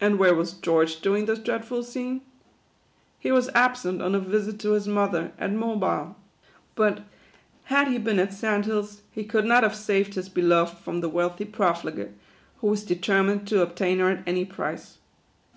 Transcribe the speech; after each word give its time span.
And 0.00 0.18
where 0.18 0.34
was 0.34 0.54
George, 0.54 1.00
during 1.02 1.26
this 1.26 1.38
dreadful 1.38 1.84
scene? 1.84 2.22
He 3.20 3.30
was 3.30 3.48
absent 3.50 4.02
on 4.02 4.12
a 4.12 4.18
visit 4.18 4.58
to 4.58 4.72
his 4.72 4.88
mother, 4.88 5.30
at 5.38 5.52
Mobile. 5.52 6.16
But, 6.74 7.04
had 7.66 7.86
he 7.86 7.98
been 7.98 8.18
at 8.18 8.32
Sand 8.32 8.66
Hills, 8.66 9.02
he 9.12 9.22
could 9.22 9.44
not 9.44 9.62
have 9.62 9.76
saved 9.76 10.14
his 10.14 10.28
beloved 10.28 10.78
from 10.78 11.00
the 11.00 11.08
wealthy 11.08 11.44
profligate, 11.44 12.10
who 12.60 12.66
was 12.66 12.82
determined 12.82 13.46
to 13.46 13.62
obtain 13.62 14.00
her 14.00 14.10
at 14.10 14.26
any 14.26 14.44
price. 14.44 14.98